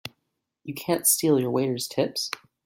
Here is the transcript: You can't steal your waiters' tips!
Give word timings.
You 0.63 0.73
can't 0.73 1.05
steal 1.05 1.39
your 1.39 1.51
waiters' 1.51 1.87
tips! 1.87 2.31